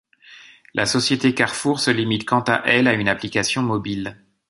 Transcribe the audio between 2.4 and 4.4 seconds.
à elle à une application mobile.